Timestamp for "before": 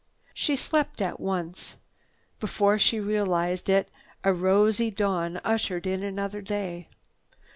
2.39-2.79